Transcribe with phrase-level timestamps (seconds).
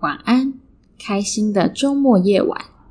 [0.00, 0.54] 晚安
[0.98, 2.58] 开心的周末夜晚。